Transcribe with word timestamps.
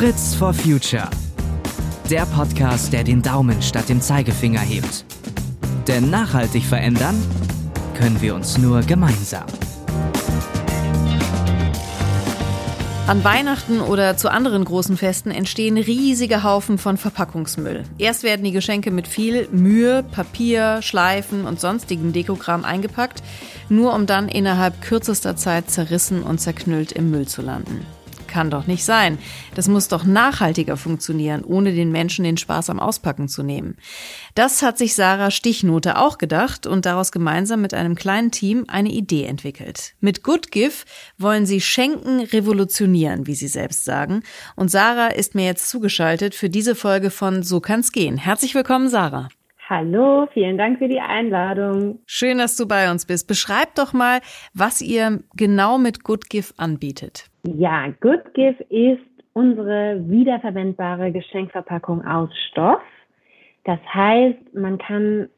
Fritz 0.00 0.34
for 0.34 0.54
Future. 0.54 1.10
Der 2.08 2.24
Podcast, 2.24 2.90
der 2.90 3.04
den 3.04 3.20
Daumen 3.20 3.60
statt 3.60 3.90
dem 3.90 4.00
Zeigefinger 4.00 4.60
hebt. 4.60 5.04
Denn 5.86 6.08
nachhaltig 6.08 6.64
verändern 6.64 7.22
können 7.98 8.18
wir 8.22 8.34
uns 8.34 8.56
nur 8.56 8.80
gemeinsam. 8.80 9.44
An 13.08 13.22
Weihnachten 13.24 13.82
oder 13.82 14.16
zu 14.16 14.30
anderen 14.30 14.64
großen 14.64 14.96
Festen 14.96 15.30
entstehen 15.30 15.76
riesige 15.76 16.44
Haufen 16.44 16.78
von 16.78 16.96
Verpackungsmüll. 16.96 17.82
Erst 17.98 18.22
werden 18.22 18.44
die 18.44 18.52
Geschenke 18.52 18.90
mit 18.90 19.06
viel 19.06 19.48
Mühe, 19.52 20.02
Papier, 20.02 20.80
Schleifen 20.80 21.44
und 21.44 21.60
sonstigem 21.60 22.14
Dekokram 22.14 22.64
eingepackt, 22.64 23.22
nur 23.68 23.92
um 23.92 24.06
dann 24.06 24.30
innerhalb 24.30 24.80
kürzester 24.80 25.36
Zeit 25.36 25.70
zerrissen 25.70 26.22
und 26.22 26.40
zerknüllt 26.40 26.90
im 26.92 27.10
Müll 27.10 27.28
zu 27.28 27.42
landen 27.42 27.84
kann 28.30 28.50
doch 28.50 28.66
nicht 28.66 28.84
sein. 28.84 29.18
Das 29.54 29.68
muss 29.68 29.88
doch 29.88 30.04
nachhaltiger 30.04 30.78
funktionieren, 30.78 31.44
ohne 31.44 31.74
den 31.74 31.92
Menschen 31.92 32.24
den 32.24 32.38
Spaß 32.38 32.70
am 32.70 32.80
Auspacken 32.80 33.28
zu 33.28 33.42
nehmen. 33.42 33.76
Das 34.34 34.62
hat 34.62 34.78
sich 34.78 34.94
Sarah 34.94 35.30
Stichnote 35.30 35.98
auch 35.98 36.16
gedacht 36.16 36.66
und 36.66 36.86
daraus 36.86 37.12
gemeinsam 37.12 37.60
mit 37.60 37.74
einem 37.74 37.96
kleinen 37.96 38.30
Team 38.30 38.64
eine 38.68 38.90
Idee 38.90 39.24
entwickelt. 39.24 39.94
Mit 40.00 40.22
Good 40.22 40.50
Give 40.50 40.84
wollen 41.18 41.44
sie 41.44 41.60
Schenken 41.60 42.20
revolutionieren, 42.20 43.26
wie 43.26 43.34
sie 43.34 43.48
selbst 43.48 43.84
sagen. 43.84 44.22
Und 44.56 44.70
Sarah 44.70 45.08
ist 45.08 45.34
mir 45.34 45.44
jetzt 45.44 45.68
zugeschaltet 45.68 46.34
für 46.34 46.48
diese 46.48 46.74
Folge 46.74 47.10
von 47.10 47.42
So 47.42 47.60
kann's 47.60 47.92
gehen. 47.92 48.16
Herzlich 48.16 48.54
willkommen, 48.54 48.88
Sarah. 48.88 49.28
Hallo, 49.70 50.26
vielen 50.32 50.58
Dank 50.58 50.78
für 50.78 50.88
die 50.88 50.98
Einladung. 50.98 52.00
Schön, 52.04 52.38
dass 52.38 52.56
du 52.56 52.66
bei 52.66 52.90
uns 52.90 53.06
bist. 53.06 53.28
Beschreib 53.28 53.76
doch 53.76 53.92
mal, 53.92 54.18
was 54.52 54.82
ihr 54.82 55.20
genau 55.36 55.78
mit 55.78 56.02
Good 56.02 56.28
Give 56.28 56.52
anbietet. 56.56 57.30
Ja, 57.44 57.86
Good 58.00 58.34
Give 58.34 58.60
ist 58.68 59.06
unsere 59.32 60.02
wiederverwendbare 60.08 61.12
Geschenkverpackung 61.12 62.04
aus 62.04 62.30
Stoff. 62.50 62.82
Das 63.62 63.78
heißt, 63.94 64.54
man 64.54 64.76
kann 64.78 65.28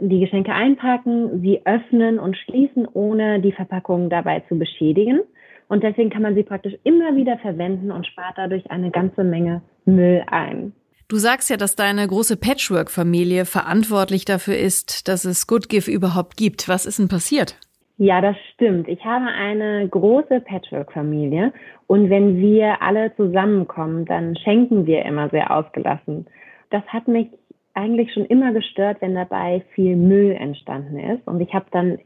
die 0.00 0.20
Geschenke 0.20 0.52
einpacken, 0.52 1.42
sie 1.42 1.60
öffnen 1.66 2.20
und 2.20 2.36
schließen, 2.36 2.86
ohne 2.92 3.40
die 3.40 3.50
Verpackung 3.50 4.08
dabei 4.08 4.38
zu 4.48 4.56
beschädigen. 4.56 5.18
Und 5.66 5.82
deswegen 5.82 6.10
kann 6.10 6.22
man 6.22 6.36
sie 6.36 6.44
praktisch 6.44 6.74
immer 6.84 7.16
wieder 7.16 7.38
verwenden 7.38 7.90
und 7.90 8.06
spart 8.06 8.34
dadurch 8.36 8.70
eine 8.70 8.92
ganze 8.92 9.24
Menge 9.24 9.62
Müll 9.84 10.22
ein. 10.30 10.74
Du 11.10 11.16
sagst 11.16 11.50
ja, 11.50 11.56
dass 11.56 11.74
deine 11.74 12.06
große 12.06 12.36
Patchwork-Familie 12.36 13.44
verantwortlich 13.44 14.24
dafür 14.24 14.56
ist, 14.56 15.08
dass 15.08 15.24
es 15.24 15.48
Good 15.48 15.68
Give 15.68 15.90
überhaupt 15.90 16.36
gibt. 16.36 16.68
Was 16.68 16.86
ist 16.86 17.00
denn 17.00 17.08
passiert? 17.08 17.56
Ja, 17.98 18.20
das 18.20 18.36
stimmt. 18.54 18.86
Ich 18.86 19.04
habe 19.04 19.24
eine 19.26 19.88
große 19.88 20.38
Patchwork-Familie 20.38 21.52
und 21.88 22.10
wenn 22.10 22.36
wir 22.36 22.80
alle 22.80 23.12
zusammenkommen, 23.16 24.04
dann 24.04 24.36
schenken 24.36 24.86
wir 24.86 25.04
immer 25.04 25.28
sehr 25.30 25.50
ausgelassen. 25.50 26.26
Das 26.70 26.84
hat 26.86 27.08
mich 27.08 27.26
eigentlich 27.74 28.12
schon 28.14 28.26
immer 28.26 28.52
gestört, 28.52 28.98
wenn 29.00 29.16
dabei 29.16 29.64
viel 29.74 29.96
Müll 29.96 30.36
entstanden 30.38 30.96
ist 31.00 31.26
und 31.26 31.40
ich 31.40 31.52
habe 31.52 31.66
dann 31.72 31.98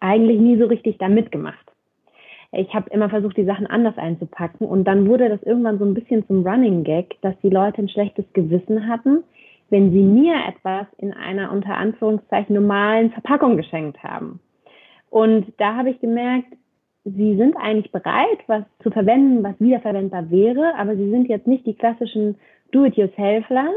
eigentlich 0.00 0.38
nie 0.38 0.58
so 0.58 0.66
richtig 0.66 0.98
da 0.98 1.08
mitgemacht 1.08 1.69
ich 2.52 2.74
habe 2.74 2.90
immer 2.90 3.08
versucht, 3.08 3.36
die 3.36 3.44
Sachen 3.44 3.66
anders 3.66 3.96
einzupacken. 3.96 4.66
Und 4.66 4.84
dann 4.84 5.06
wurde 5.06 5.28
das 5.28 5.42
irgendwann 5.42 5.78
so 5.78 5.84
ein 5.84 5.94
bisschen 5.94 6.26
zum 6.26 6.46
Running 6.46 6.82
Gag, 6.82 7.16
dass 7.22 7.38
die 7.42 7.50
Leute 7.50 7.82
ein 7.82 7.88
schlechtes 7.88 8.24
Gewissen 8.32 8.88
hatten, 8.88 9.22
wenn 9.68 9.92
sie 9.92 10.02
mir 10.02 10.34
etwas 10.48 10.86
in 10.98 11.12
einer 11.12 11.52
unter 11.52 11.76
Anführungszeichen 11.76 12.54
normalen 12.54 13.12
Verpackung 13.12 13.56
geschenkt 13.56 14.02
haben. 14.02 14.40
Und 15.10 15.52
da 15.58 15.76
habe 15.76 15.90
ich 15.90 16.00
gemerkt, 16.00 16.48
sie 17.04 17.36
sind 17.36 17.56
eigentlich 17.56 17.92
bereit, 17.92 18.38
was 18.48 18.64
zu 18.82 18.90
verwenden, 18.90 19.42
was 19.44 19.58
wiederverwendbar 19.60 20.30
wäre, 20.30 20.74
aber 20.76 20.96
sie 20.96 21.08
sind 21.10 21.28
jetzt 21.28 21.46
nicht 21.46 21.66
die 21.66 21.74
klassischen 21.74 22.36
Do-it-yourselfler 22.72 23.68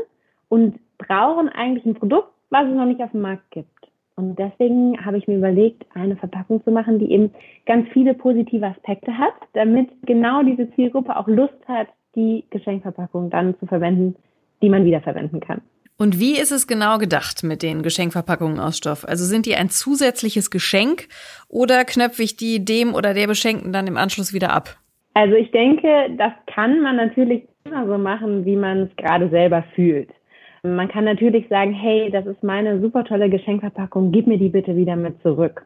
und 0.50 0.80
brauchen 0.98 1.50
eigentlich 1.50 1.86
ein 1.86 1.96
Produkt, 1.96 2.30
was 2.50 2.68
es 2.68 2.76
noch 2.76 2.86
nicht 2.86 3.02
auf 3.02 3.12
dem 3.12 3.22
Markt 3.22 3.50
gibt. 3.52 3.70
Und 4.16 4.38
deswegen 4.38 5.04
habe 5.04 5.18
ich 5.18 5.28
mir 5.28 5.38
überlegt, 5.38 5.86
eine 5.96 6.16
Verpackung 6.16 6.64
zu 6.64 6.72
machen, 6.72 7.00
die 7.00 7.12
eben 7.12 7.32
ganz 7.66 7.88
viele 7.94 8.14
positive 8.14 8.68
Aspekte 8.68 9.18
hat, 9.18 9.34
damit 9.54 9.90
genau 10.06 10.44
diese 10.44 10.70
Zielgruppe 10.76 11.18
auch 11.18 11.28
Lust 11.28 11.58
hat, 11.68 11.88
die 12.16 12.46
Geschenkverpackung 12.52 13.30
dann 13.32 13.58
zu 13.60 13.66
verwenden, 13.66 14.16
die 14.62 14.70
man 14.70 14.86
wiederverwenden 14.86 15.40
kann. 15.40 15.62
Und 15.98 16.20
wie 16.20 16.40
ist 16.40 16.52
es 16.52 16.68
genau 16.68 16.98
gedacht 16.98 17.44
mit 17.44 17.64
den 17.64 17.84
Geschenkverpackungen 17.84 18.60
aus 18.60 18.78
Stoff? 18.78 19.06
Also 19.08 19.26
sind 19.26 19.46
die 19.46 19.56
ein 19.56 19.70
zusätzliches 19.70 20.52
Geschenk 20.52 21.08
oder 21.50 21.86
knöpfe 21.86 22.24
ich 22.24 22.36
die 22.36 22.64
dem 22.64 22.94
oder 22.94 23.14
der 23.14 23.28
Beschenkten 23.28 23.72
dann 23.72 23.88
im 23.88 23.98
Anschluss 23.98 24.34
wieder 24.34 24.52
ab? 24.52 24.78
Also 25.14 25.36
ich 25.36 25.52
denke, 25.52 26.16
das 26.18 26.34
kann 26.48 26.82
man 26.82 26.96
natürlich 26.96 27.44
immer 27.66 27.86
so 27.86 27.98
machen, 27.98 28.46
wie 28.46 28.56
man 28.56 28.84
es 28.84 28.96
gerade 28.96 29.30
selber 29.30 29.64
fühlt. 29.76 30.10
Man 30.66 30.88
kann 30.88 31.04
natürlich 31.04 31.50
sagen, 31.50 31.74
hey, 31.74 32.10
das 32.10 32.26
ist 32.26 32.42
meine 32.42 32.80
super 32.80 33.04
tolle 33.04 33.30
Geschenkverpackung, 33.30 34.14
gib 34.14 34.28
mir 34.28 34.38
die 34.38 34.48
bitte 34.48 34.78
wieder 34.78 34.96
mit 34.96 35.22
zurück. 35.22 35.66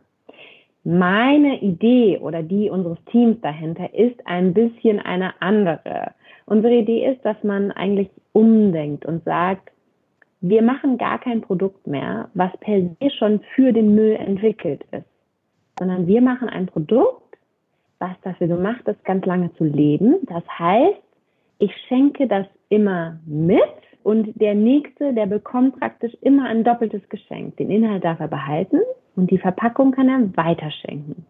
Meine 0.84 1.62
Idee 1.62 2.18
oder 2.18 2.42
die 2.42 2.72
unseres 2.72 2.98
Teams 3.12 3.40
dahinter 3.42 3.94
ist 3.94 4.26
ein 4.26 4.56
bisschen 4.56 5.00
eine 5.00 5.40
andere. 5.40 6.14
Unsere 6.48 6.74
Idee 6.74 7.12
ist, 7.12 7.24
dass 7.24 7.36
man 7.44 7.72
eigentlich 7.72 8.10
umdenkt 8.34 9.06
und 9.06 9.24
sagt, 9.24 9.70
wir 10.42 10.64
machen 10.64 10.98
gar 10.98 11.20
kein 11.20 11.42
Produkt 11.42 11.86
mehr, 11.86 12.32
was 12.34 12.52
per 12.62 12.82
se 12.82 13.12
schon 13.20 13.42
für 13.54 13.72
den 13.74 13.94
Müll 13.94 14.16
entwickelt 14.16 14.84
ist, 14.92 15.06
sondern 15.78 16.08
wir 16.08 16.22
machen 16.22 16.50
ein 16.50 16.66
Produkt, 16.66 17.38
was 18.00 18.20
dafür 18.24 18.48
gemacht 18.48 18.88
ist, 18.88 19.06
ganz 19.06 19.24
lange 19.28 19.54
zu 19.58 19.64
leben. 19.64 20.16
Das 20.24 20.44
heißt, 20.58 21.04
ich 21.60 21.72
schenke 21.88 22.28
das 22.28 22.48
immer 22.70 23.20
mit 23.28 23.62
und 24.08 24.40
der 24.40 24.56
nächste, 24.56 25.14
der 25.14 25.26
bekommt 25.26 25.80
praktisch 25.80 26.14
immer 26.22 26.46
ein 26.46 26.64
doppeltes 26.64 27.02
Geschenk. 27.10 27.58
Den 27.58 27.70
Inhalt 27.70 28.06
darf 28.06 28.22
er 28.22 28.30
behalten 28.30 28.80
und 29.18 29.30
die 29.30 29.38
Verpackung 29.38 29.92
kann 29.92 30.08
er 30.08 30.38
weiterschenken. 30.38 31.26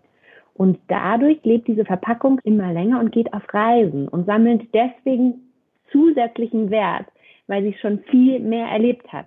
Und 0.54 0.78
dadurch 0.88 1.44
lebt 1.44 1.68
diese 1.68 1.86
Verpackung 1.86 2.40
immer 2.44 2.72
länger 2.72 3.00
und 3.00 3.12
geht 3.12 3.34
auf 3.34 3.52
Reisen 3.52 4.08
und 4.08 4.28
sammelt 4.28 4.68
deswegen 4.76 5.50
zusätzlichen 5.92 6.70
Wert, 6.70 7.08
weil 7.48 7.64
sie 7.64 7.74
schon 7.82 7.98
viel 8.12 8.42
mehr 8.42 8.68
erlebt 8.68 9.12
hat. 9.12 9.26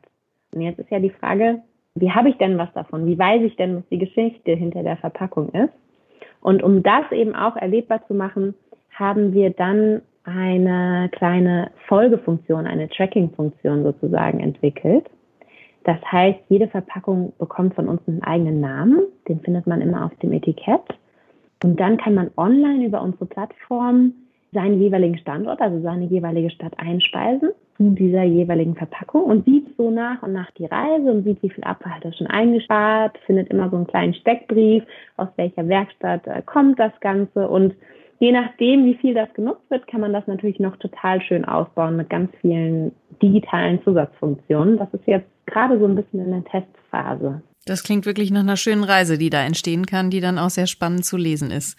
Und 0.55 0.61
jetzt 0.61 0.79
ist 0.79 0.91
ja 0.93 1.01
die 1.01 1.11
Frage, 1.11 1.61
wie 1.97 2.13
habe 2.13 2.29
ich 2.29 2.37
denn 2.37 2.57
was 2.57 2.73
davon? 2.75 3.05
Wie 3.07 3.19
weiß 3.19 3.43
ich 3.43 3.57
denn, 3.57 3.79
was 3.79 3.89
die 3.89 3.99
Geschichte 3.99 4.53
hinter 4.53 4.85
der 4.85 4.99
Verpackung 4.99 5.49
ist? 5.49 5.75
Und 6.41 6.63
um 6.63 6.85
das 6.85 7.11
eben 7.11 7.35
auch 7.35 7.57
erlebbar 7.57 8.07
zu 8.07 8.15
machen, 8.15 8.55
haben 8.93 9.33
wir 9.33 9.51
dann 9.51 10.03
eine 10.25 11.09
kleine 11.13 11.71
Folgefunktion, 11.89 12.67
eine 12.67 12.89
Tracking-Funktion 12.89 13.85
sozusagen 13.85 14.41
entwickelt. 14.41 15.07
Das 15.85 15.99
heißt, 16.11 16.39
jede 16.49 16.69
Verpackung 16.69 17.33
bekommt 17.39 17.75
von 17.75 17.89
uns 17.89 18.01
einen 18.07 18.23
eigenen 18.23 18.61
Namen, 18.61 19.01
den 19.29 19.41
findet 19.41 19.67
man 19.67 19.81
immer 19.81 20.05
auf 20.05 20.15
dem 20.17 20.33
Etikett. 20.33 20.83
Und 21.63 21.81
dann 21.81 21.97
kann 21.97 22.15
man 22.15 22.31
online 22.37 22.85
über 22.85 23.03
unsere 23.03 23.27
Plattform 23.27 24.13
seinen 24.53 24.81
jeweiligen 24.81 25.19
Standort, 25.19 25.61
also 25.61 25.81
seine 25.81 26.07
jeweilige 26.07 26.51
Stadt 26.51 26.73
einspeisen 26.79 27.51
zu 27.77 27.91
dieser 27.91 28.25
jeweiligen 28.25 28.75
Verpackung 28.75 29.25
und 29.25 29.45
sieht 29.45 29.67
so 29.77 29.91
nach 29.91 30.23
und 30.23 30.33
nach 30.33 30.51
die 30.53 30.67
Reise 30.67 31.11
und 31.11 31.25
sieht, 31.25 31.43
wie 31.43 31.51
viel 31.51 31.65
Abfall 31.65 31.95
hat 31.95 32.05
er 32.05 32.13
schon 32.13 32.27
eingespart, 32.27 33.17
findet 33.27 33.49
immer 33.49 33.71
so 33.71 33.77
einen 33.77 33.87
kleinen 33.87 34.15
Steckbrief, 34.15 34.85
aus 35.17 35.29
welcher 35.37 35.67
Werkstatt 35.69 36.27
äh, 36.27 36.43
kommt 36.45 36.79
das 36.79 36.93
Ganze 37.01 37.49
und 37.49 37.75
je 38.21 38.33
nachdem, 38.33 38.85
wie 38.85 38.95
viel 38.95 39.15
das 39.15 39.33
genutzt 39.35 39.69
wird, 39.71 39.87
kann 39.89 40.01
man 40.01 40.13
das 40.13 40.27
natürlich 40.27 40.61
noch 40.61 40.77
total 40.77 41.21
schön 41.23 41.45
ausbauen 41.45 41.97
mit 41.97 42.09
ganz 42.09 42.31
vielen 42.41 42.93
digitalen 43.21 43.83
Zusatzfunktionen. 43.83 44.79
Das 44.79 44.93
ist 44.93 45.07
jetzt 45.07 45.29
gerade 45.47 45.79
so 45.79 45.87
ein 45.87 45.97
bisschen 45.97 46.21
in 46.21 46.31
der 46.31 46.45
Testphase. 46.45 47.43
Das 47.67 47.83
klingt 47.83 48.07
wirklich 48.07 48.31
nach 48.31 48.41
einer 48.41 48.57
schönen 48.57 48.85
Reise, 48.85 49.19
die 49.19 49.29
da 49.29 49.45
entstehen 49.45 49.85
kann, 49.85 50.09
die 50.09 50.21
dann 50.21 50.39
auch 50.39 50.49
sehr 50.49 50.67
spannend 50.67 51.05
zu 51.05 51.19
lesen 51.19 51.51
ist. 51.51 51.79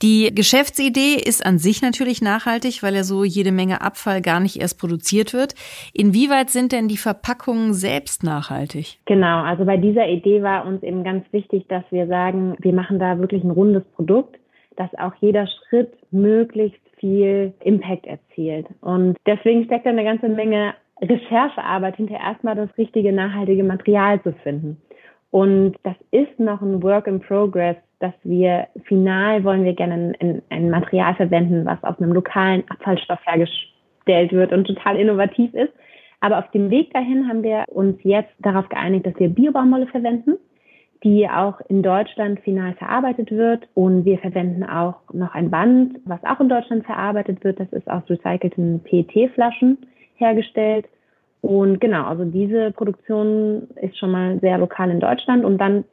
Die 0.00 0.32
Geschäftsidee 0.32 1.16
ist 1.16 1.44
an 1.44 1.58
sich 1.58 1.82
natürlich 1.82 2.22
nachhaltig, 2.22 2.82
weil 2.82 2.94
ja 2.94 3.02
so 3.02 3.24
jede 3.24 3.50
Menge 3.50 3.80
Abfall 3.80 4.22
gar 4.22 4.38
nicht 4.38 4.60
erst 4.60 4.78
produziert 4.78 5.34
wird. 5.34 5.54
Inwieweit 5.92 6.50
sind 6.50 6.70
denn 6.70 6.86
die 6.86 6.96
Verpackungen 6.96 7.74
selbst 7.74 8.22
nachhaltig? 8.22 8.98
Genau, 9.06 9.42
also 9.42 9.64
bei 9.64 9.76
dieser 9.76 10.06
Idee 10.08 10.42
war 10.42 10.64
uns 10.64 10.82
eben 10.84 11.02
ganz 11.02 11.24
wichtig, 11.32 11.66
dass 11.68 11.84
wir 11.90 12.06
sagen, 12.06 12.54
wir 12.60 12.72
machen 12.72 13.00
da 13.00 13.18
wirklich 13.18 13.42
ein 13.42 13.50
rundes 13.50 13.82
Produkt 13.96 14.36
dass 14.76 14.94
auch 14.98 15.14
jeder 15.20 15.46
Schritt 15.46 15.92
möglichst 16.10 16.80
viel 16.98 17.52
Impact 17.64 18.06
erzielt. 18.06 18.66
Und 18.80 19.16
deswegen 19.26 19.64
steckt 19.64 19.86
da 19.86 19.90
eine 19.90 20.04
ganze 20.04 20.28
Menge 20.28 20.74
Recherchearbeit 21.00 21.96
hinter 21.96 22.14
erstmal 22.14 22.54
das 22.54 22.70
richtige 22.78 23.12
nachhaltige 23.12 23.64
Material 23.64 24.22
zu 24.22 24.32
finden. 24.42 24.80
Und 25.30 25.76
das 25.82 25.96
ist 26.10 26.38
noch 26.38 26.62
ein 26.62 26.82
Work 26.82 27.06
in 27.06 27.20
Progress, 27.20 27.76
dass 27.98 28.14
wir 28.24 28.68
final 28.84 29.44
wollen 29.44 29.64
wir 29.64 29.74
gerne 29.74 30.14
ein, 30.20 30.42
ein 30.50 30.70
Material 30.70 31.14
verwenden, 31.14 31.66
was 31.66 31.82
aus 31.82 31.98
einem 31.98 32.12
lokalen 32.12 32.62
Abfallstoff 32.70 33.18
hergestellt 33.26 34.32
wird 34.32 34.52
und 34.52 34.66
total 34.66 34.98
innovativ 34.98 35.52
ist. 35.54 35.72
Aber 36.20 36.38
auf 36.38 36.50
dem 36.52 36.70
Weg 36.70 36.92
dahin 36.92 37.28
haben 37.28 37.42
wir 37.42 37.64
uns 37.68 37.98
jetzt 38.02 38.32
darauf 38.38 38.68
geeinigt, 38.68 39.06
dass 39.06 39.18
wir 39.18 39.28
Biobaumwolle 39.28 39.86
verwenden 39.88 40.38
die 41.04 41.28
auch 41.28 41.60
in 41.68 41.82
Deutschland 41.82 42.40
final 42.40 42.74
verarbeitet 42.74 43.30
wird. 43.30 43.68
Und 43.74 44.04
wir 44.04 44.18
verwenden 44.18 44.64
auch 44.64 44.96
noch 45.12 45.34
ein 45.34 45.50
Band, 45.50 45.98
was 46.04 46.22
auch 46.24 46.40
in 46.40 46.48
Deutschland 46.48 46.84
verarbeitet 46.84 47.44
wird. 47.44 47.60
Das 47.60 47.72
ist 47.72 47.88
aus 47.88 48.02
recycelten 48.08 48.80
PET-Flaschen 48.84 49.78
hergestellt. 50.16 50.86
Und 51.42 51.80
genau, 51.80 52.06
also 52.06 52.24
diese 52.24 52.72
Produktion 52.72 53.68
ist 53.80 53.98
schon 53.98 54.10
mal 54.10 54.40
sehr 54.40 54.58
lokal 54.58 54.90
in 54.90 55.00
Deutschland 55.00 55.44
und 55.44 55.58
dann 55.58 55.84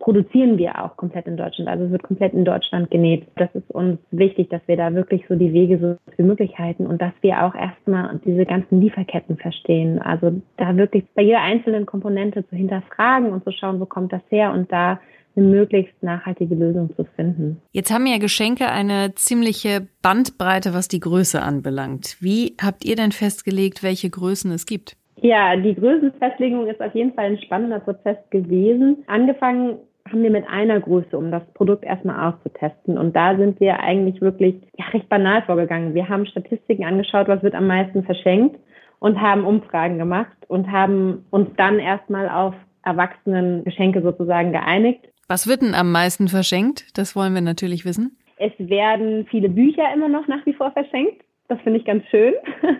produzieren 0.00 0.58
wir 0.58 0.82
auch 0.82 0.96
komplett 0.96 1.26
in 1.26 1.36
Deutschland. 1.36 1.68
Also 1.68 1.84
es 1.84 1.92
wird 1.92 2.02
komplett 2.02 2.32
in 2.32 2.44
Deutschland 2.44 2.90
genäht. 2.90 3.28
Das 3.36 3.54
ist 3.54 3.70
uns 3.70 3.98
wichtig, 4.10 4.48
dass 4.48 4.62
wir 4.66 4.76
da 4.76 4.92
wirklich 4.94 5.22
so 5.28 5.36
die 5.36 5.52
Wege 5.52 5.78
so 5.78 6.16
wie 6.16 6.22
möglich 6.22 6.58
halten 6.58 6.86
und 6.86 7.00
dass 7.00 7.12
wir 7.20 7.44
auch 7.44 7.54
erstmal 7.54 8.18
diese 8.24 8.46
ganzen 8.46 8.80
Lieferketten 8.80 9.36
verstehen. 9.36 10.00
Also 10.00 10.40
da 10.56 10.76
wirklich 10.76 11.04
bei 11.14 11.22
jeder 11.22 11.42
einzelnen 11.42 11.86
Komponente 11.86 12.48
zu 12.48 12.56
hinterfragen 12.56 13.30
und 13.30 13.44
zu 13.44 13.52
schauen, 13.52 13.78
wo 13.78 13.86
kommt 13.86 14.12
das 14.12 14.22
her 14.30 14.52
und 14.52 14.72
da 14.72 14.98
eine 15.36 15.46
möglichst 15.46 16.02
nachhaltige 16.02 16.54
Lösung 16.54 16.94
zu 16.96 17.04
finden. 17.16 17.60
Jetzt 17.70 17.92
haben 17.92 18.06
ja 18.06 18.18
Geschenke 18.18 18.68
eine 18.68 19.14
ziemliche 19.14 19.86
Bandbreite, 20.02 20.74
was 20.74 20.88
die 20.88 20.98
Größe 20.98 21.40
anbelangt. 21.40 22.16
Wie 22.20 22.56
habt 22.60 22.84
ihr 22.84 22.96
denn 22.96 23.12
festgelegt, 23.12 23.82
welche 23.82 24.10
Größen 24.10 24.50
es 24.50 24.66
gibt? 24.66 24.96
Ja, 25.22 25.54
die 25.56 25.74
Größenfestlegung 25.74 26.66
ist 26.66 26.80
auf 26.80 26.94
jeden 26.94 27.12
Fall 27.12 27.26
ein 27.26 27.42
spannender 27.42 27.80
Prozess 27.80 28.16
gewesen. 28.30 29.04
Angefangen 29.06 29.78
haben 30.10 30.22
wir 30.22 30.30
mit 30.30 30.48
einer 30.48 30.80
Größe, 30.80 31.16
um 31.16 31.30
das 31.30 31.42
Produkt 31.54 31.84
erstmal 31.84 32.28
auszutesten. 32.28 32.98
Und 32.98 33.14
da 33.14 33.36
sind 33.36 33.60
wir 33.60 33.80
eigentlich 33.80 34.20
wirklich 34.20 34.56
ja, 34.76 34.86
recht 34.86 35.08
banal 35.08 35.42
vorgegangen. 35.42 35.94
Wir 35.94 36.08
haben 36.08 36.26
Statistiken 36.26 36.84
angeschaut, 36.84 37.28
was 37.28 37.42
wird 37.42 37.54
am 37.54 37.66
meisten 37.66 38.04
verschenkt 38.04 38.58
und 38.98 39.20
haben 39.20 39.44
Umfragen 39.44 39.98
gemacht 39.98 40.36
und 40.48 40.70
haben 40.70 41.24
uns 41.30 41.48
dann 41.56 41.78
erstmal 41.78 42.28
auf 42.28 42.54
Erwachsenengeschenke 42.84 44.02
sozusagen 44.02 44.52
geeinigt. 44.52 45.00
Was 45.28 45.46
wird 45.46 45.62
denn 45.62 45.74
am 45.74 45.92
meisten 45.92 46.28
verschenkt? 46.28 46.96
Das 46.98 47.14
wollen 47.14 47.34
wir 47.34 47.40
natürlich 47.40 47.84
wissen. 47.84 48.16
Es 48.36 48.52
werden 48.58 49.26
viele 49.30 49.48
Bücher 49.48 49.84
immer 49.94 50.08
noch 50.08 50.26
nach 50.26 50.44
wie 50.46 50.54
vor 50.54 50.72
verschenkt. 50.72 51.22
Das 51.48 51.60
finde 51.60 51.78
ich 51.78 51.84
ganz 51.84 52.04
schön. 52.10 52.34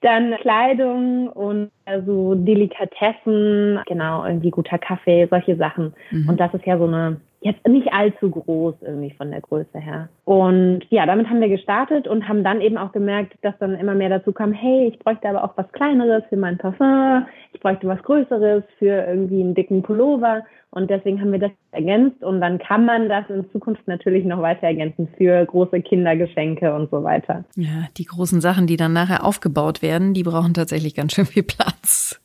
Dann 0.00 0.36
Kleidung 0.40 1.28
und 1.28 1.70
also 1.84 2.34
Delikatessen, 2.36 3.80
genau, 3.86 4.24
irgendwie 4.24 4.50
guter 4.50 4.78
Kaffee, 4.78 5.26
solche 5.28 5.56
Sachen. 5.56 5.92
Mhm. 6.10 6.28
Und 6.28 6.40
das 6.40 6.54
ist 6.54 6.66
ja 6.66 6.78
so 6.78 6.86
eine, 6.86 7.20
jetzt 7.40 7.66
nicht 7.68 7.92
allzu 7.92 8.30
groß 8.30 8.74
irgendwie 8.80 9.10
von 9.10 9.30
der 9.30 9.40
Größe 9.40 9.78
her. 9.78 10.08
Und 10.24 10.80
ja, 10.90 11.06
damit 11.06 11.28
haben 11.28 11.40
wir 11.40 11.48
gestartet 11.48 12.08
und 12.08 12.28
haben 12.28 12.42
dann 12.42 12.60
eben 12.60 12.76
auch 12.76 12.92
gemerkt, 12.92 13.34
dass 13.42 13.56
dann 13.58 13.74
immer 13.74 13.94
mehr 13.94 14.08
dazu 14.08 14.32
kam, 14.32 14.52
hey, 14.52 14.88
ich 14.88 14.98
bräuchte 14.98 15.28
aber 15.28 15.44
auch 15.44 15.56
was 15.56 15.70
Kleineres 15.72 16.24
für 16.28 16.36
mein 16.36 16.58
Parfum, 16.58 17.26
ich 17.52 17.60
bräuchte 17.60 17.86
was 17.86 18.02
Größeres 18.02 18.64
für 18.78 19.06
irgendwie 19.06 19.40
einen 19.40 19.54
dicken 19.54 19.82
Pullover. 19.82 20.42
Und 20.70 20.90
deswegen 20.90 21.20
haben 21.20 21.32
wir 21.32 21.38
das 21.38 21.52
ergänzt 21.70 22.22
und 22.22 22.42
dann 22.42 22.58
kann 22.58 22.84
man 22.84 23.08
das 23.08 23.24
in 23.30 23.50
Zukunft 23.52 23.88
natürlich 23.88 24.26
noch 24.26 24.42
weiter 24.42 24.66
ergänzen 24.66 25.08
für 25.16 25.46
große 25.46 25.80
Kindergeschenke 25.80 26.74
und 26.74 26.90
so 26.90 27.02
weiter. 27.02 27.44
Ja, 27.56 27.86
die 27.96 28.04
großen 28.04 28.42
Sachen, 28.42 28.66
die 28.66 28.76
dann 28.76 28.92
nachher 28.92 29.24
aufgebaut 29.24 29.80
werden, 29.80 30.12
die 30.12 30.24
brauchen 30.24 30.52
tatsächlich 30.52 30.94
ganz 30.94 31.14
schön 31.14 31.24
viel 31.24 31.42
Platz. 31.42 32.20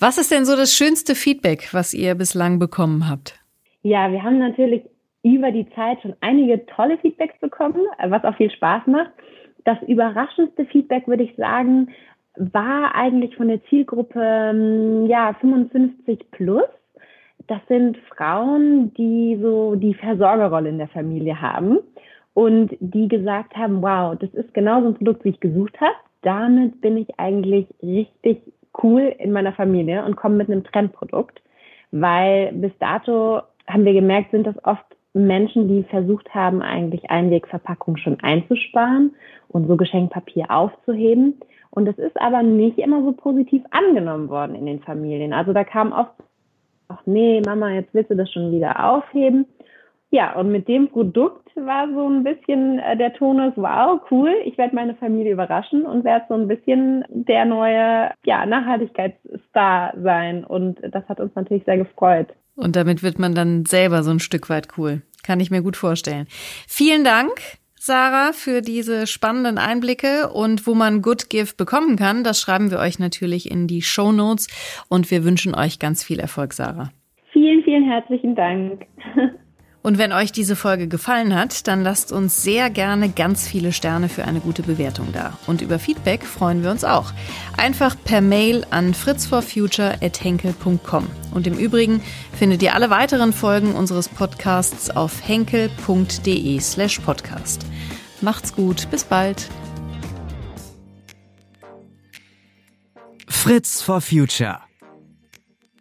Was 0.00 0.18
ist 0.18 0.32
denn 0.32 0.44
so 0.44 0.56
das 0.56 0.74
schönste 0.74 1.14
Feedback, 1.14 1.68
was 1.72 1.94
ihr 1.94 2.16
bislang 2.16 2.58
bekommen 2.58 3.08
habt? 3.08 3.38
Ja, 3.82 4.10
wir 4.10 4.22
haben 4.22 4.38
natürlich 4.38 4.82
über 5.22 5.50
die 5.50 5.68
Zeit 5.70 6.00
schon 6.02 6.14
einige 6.20 6.64
tolle 6.66 6.98
Feedbacks 6.98 7.38
bekommen, 7.40 7.82
was 8.08 8.24
auch 8.24 8.36
viel 8.36 8.50
Spaß 8.50 8.86
macht. 8.86 9.10
Das 9.64 9.78
überraschendste 9.82 10.64
Feedback, 10.66 11.06
würde 11.06 11.24
ich 11.24 11.36
sagen, 11.36 11.88
war 12.36 12.94
eigentlich 12.94 13.36
von 13.36 13.48
der 13.48 13.62
Zielgruppe 13.64 14.50
hm, 14.50 15.06
ja 15.06 15.34
55 15.40 16.30
plus 16.30 16.68
das 17.48 17.60
sind 17.66 17.96
Frauen, 18.14 18.92
die 18.94 19.38
so 19.40 19.74
die 19.74 19.94
Versorgerrolle 19.94 20.68
in 20.68 20.78
der 20.78 20.88
Familie 20.88 21.40
haben 21.40 21.78
und 22.34 22.76
die 22.78 23.08
gesagt 23.08 23.56
haben, 23.56 23.82
wow, 23.82 24.16
das 24.18 24.32
ist 24.34 24.52
genau 24.54 24.82
so 24.82 24.88
ein 24.88 24.94
Produkt, 24.94 25.24
wie 25.24 25.30
ich 25.30 25.40
gesucht 25.40 25.80
habe. 25.80 25.94
Damit 26.22 26.80
bin 26.80 26.98
ich 26.98 27.18
eigentlich 27.18 27.66
richtig 27.82 28.42
cool 28.82 29.14
in 29.18 29.32
meiner 29.32 29.54
Familie 29.54 30.04
und 30.04 30.16
komme 30.16 30.36
mit 30.36 30.50
einem 30.50 30.62
Trendprodukt, 30.62 31.40
weil 31.90 32.52
bis 32.52 32.72
dato 32.78 33.40
haben 33.68 33.84
wir 33.84 33.92
gemerkt, 33.92 34.30
sind 34.30 34.46
das 34.46 34.62
oft 34.64 34.84
Menschen, 35.14 35.68
die 35.68 35.84
versucht 35.84 36.34
haben, 36.34 36.62
eigentlich 36.62 37.10
Einwegverpackung 37.10 37.96
schon 37.96 38.18
einzusparen 38.20 39.14
und 39.48 39.66
so 39.66 39.76
Geschenkpapier 39.76 40.50
aufzuheben. 40.50 41.40
Und 41.70 41.86
das 41.86 41.98
ist 41.98 42.20
aber 42.20 42.42
nicht 42.42 42.78
immer 42.78 43.02
so 43.02 43.12
positiv 43.12 43.62
angenommen 43.70 44.28
worden 44.28 44.54
in 44.54 44.66
den 44.66 44.80
Familien. 44.80 45.32
Also 45.32 45.52
da 45.52 45.64
kam 45.64 45.92
oft 45.92 46.12
ach 46.88 47.02
nee, 47.06 47.40
Mama, 47.44 47.70
jetzt 47.70 47.94
willst 47.94 48.10
du 48.10 48.16
das 48.16 48.30
schon 48.32 48.52
wieder 48.52 48.84
aufheben. 48.84 49.46
Ja, 50.10 50.34
und 50.36 50.50
mit 50.50 50.68
dem 50.68 50.88
Produkt 50.88 51.54
war 51.54 51.86
so 51.92 52.08
ein 52.08 52.24
bisschen 52.24 52.78
äh, 52.78 52.96
der 52.96 53.12
Tonus, 53.12 53.52
wow, 53.56 54.00
cool, 54.10 54.32
ich 54.44 54.56
werde 54.56 54.74
meine 54.74 54.94
Familie 54.94 55.32
überraschen 55.32 55.84
und 55.84 56.02
werde 56.02 56.24
so 56.30 56.34
ein 56.34 56.48
bisschen 56.48 57.04
der 57.10 57.44
neue 57.44 58.10
ja, 58.24 58.46
Nachhaltigkeitsstar 58.46 59.94
sein. 60.02 60.44
Und 60.44 60.78
das 60.82 61.06
hat 61.10 61.20
uns 61.20 61.34
natürlich 61.34 61.64
sehr 61.64 61.76
gefreut. 61.76 62.28
Und 62.58 62.74
damit 62.74 63.04
wird 63.04 63.20
man 63.20 63.36
dann 63.36 63.64
selber 63.66 64.02
so 64.02 64.10
ein 64.10 64.18
Stück 64.18 64.50
weit 64.50 64.76
cool. 64.76 65.02
Kann 65.22 65.38
ich 65.38 65.50
mir 65.50 65.62
gut 65.62 65.76
vorstellen. 65.76 66.26
Vielen 66.66 67.04
Dank. 67.04 67.30
Sarah, 67.76 68.32
für 68.32 68.60
diese 68.60 69.06
spannenden 69.06 69.56
Einblicke 69.56 70.30
und 70.30 70.66
wo 70.66 70.74
man 70.74 71.00
Good 71.00 71.30
Give 71.30 71.54
bekommen 71.56 71.94
kann, 71.96 72.24
das 72.24 72.40
schreiben 72.40 72.72
wir 72.72 72.80
euch 72.80 72.98
natürlich 72.98 73.48
in 73.48 73.68
die 73.68 73.82
Show 73.82 74.10
Notes 74.10 74.48
und 74.88 75.10
wir 75.12 75.24
wünschen 75.24 75.54
euch 75.54 75.78
ganz 75.78 76.02
viel 76.02 76.18
Erfolg, 76.18 76.52
Sarah. 76.52 76.90
Vielen, 77.32 77.62
vielen 77.62 77.84
herzlichen 77.84 78.34
Dank. 78.34 78.84
Und 79.82 79.96
wenn 79.96 80.12
euch 80.12 80.32
diese 80.32 80.56
Folge 80.56 80.88
gefallen 80.88 81.34
hat, 81.34 81.68
dann 81.68 81.82
lasst 81.82 82.10
uns 82.10 82.42
sehr 82.42 82.68
gerne 82.68 83.10
ganz 83.10 83.46
viele 83.46 83.72
Sterne 83.72 84.08
für 84.08 84.24
eine 84.24 84.40
gute 84.40 84.62
Bewertung 84.62 85.12
da. 85.12 85.38
Und 85.46 85.62
über 85.62 85.78
Feedback 85.78 86.24
freuen 86.24 86.64
wir 86.64 86.70
uns 86.70 86.84
auch. 86.84 87.12
Einfach 87.56 87.96
per 88.04 88.20
Mail 88.20 88.66
an 88.70 88.92
fritzforfuture.henkel.com. 88.92 91.06
Und 91.32 91.46
im 91.46 91.56
Übrigen 91.56 92.02
findet 92.36 92.62
ihr 92.62 92.74
alle 92.74 92.90
weiteren 92.90 93.32
Folgen 93.32 93.74
unseres 93.74 94.08
Podcasts 94.08 94.90
auf 94.90 95.26
henkel.de 95.26 96.60
slash 96.60 96.98
podcast. 96.98 97.64
Macht's 98.20 98.52
gut, 98.52 98.90
bis 98.90 99.04
bald. 99.04 99.48
Fritz 103.28 103.80
for 103.80 104.00
Future. 104.00 104.58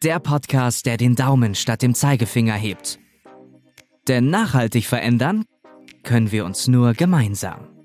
Der 0.03 0.19
Podcast, 0.19 0.85
der 0.85 0.97
den 0.97 1.15
Daumen 1.15 1.55
statt 1.55 1.81
dem 1.81 1.95
Zeigefinger 1.95 2.53
hebt. 2.53 2.99
Denn 4.07 4.29
nachhaltig 4.29 4.87
verändern 4.87 5.43
können 6.03 6.31
wir 6.31 6.45
uns 6.45 6.67
nur 6.67 6.93
gemeinsam. 6.93 7.76